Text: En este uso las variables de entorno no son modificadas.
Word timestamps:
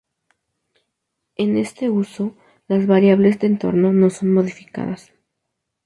En 1.35 1.57
este 1.57 1.91
uso 1.91 2.35
las 2.67 2.87
variables 2.87 3.37
de 3.37 3.45
entorno 3.45 3.93
no 3.93 4.09
son 4.09 4.33
modificadas. 4.33 5.13